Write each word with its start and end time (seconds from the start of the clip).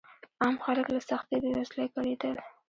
عام 0.41 0.55
خلک 0.65 0.85
له 0.95 0.99
سختې 1.09 1.35
بېوزلۍ 1.43 1.87
کړېدل. 1.95 2.37